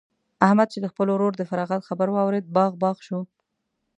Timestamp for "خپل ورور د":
0.91-1.41